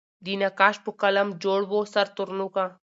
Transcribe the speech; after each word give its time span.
د 0.25 0.27
نقاش 0.43 0.75
په 0.85 0.91
قلم 1.01 1.27
جوړ 1.43 1.59
وو 1.67 1.81
سر 1.93 2.07
ترنوکه 2.17 2.65